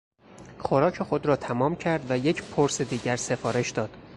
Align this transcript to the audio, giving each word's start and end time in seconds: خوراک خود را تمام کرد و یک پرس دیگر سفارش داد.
خوراک 0.59 1.03
خود 1.03 1.25
را 1.25 1.35
تمام 1.35 1.75
کرد 1.75 2.11
و 2.11 2.17
یک 2.17 2.43
پرس 2.43 2.81
دیگر 2.81 3.15
سفارش 3.15 3.71
داد. 3.71 3.97